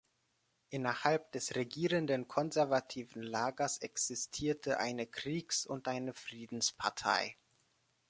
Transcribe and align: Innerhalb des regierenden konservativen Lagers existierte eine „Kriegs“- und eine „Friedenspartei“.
Innerhalb 0.71 1.31
des 1.31 1.53
regierenden 1.53 2.27
konservativen 2.27 3.21
Lagers 3.21 3.77
existierte 3.77 4.79
eine 4.79 5.05
„Kriegs“- 5.05 5.67
und 5.67 5.87
eine 5.87 6.15
„Friedenspartei“. 6.15 7.37